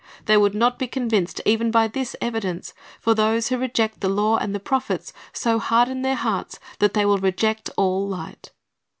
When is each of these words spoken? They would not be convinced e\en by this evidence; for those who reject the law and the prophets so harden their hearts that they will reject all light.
They 0.25 0.35
would 0.35 0.55
not 0.55 0.79
be 0.79 0.87
convinced 0.87 1.41
e\en 1.45 1.69
by 1.69 1.87
this 1.87 2.15
evidence; 2.19 2.73
for 2.99 3.13
those 3.13 3.49
who 3.49 3.57
reject 3.59 4.01
the 4.01 4.09
law 4.09 4.35
and 4.37 4.55
the 4.55 4.59
prophets 4.59 5.13
so 5.31 5.59
harden 5.59 6.01
their 6.01 6.15
hearts 6.15 6.59
that 6.79 6.95
they 6.95 7.05
will 7.05 7.19
reject 7.19 7.69
all 7.77 8.07
light. 8.07 8.49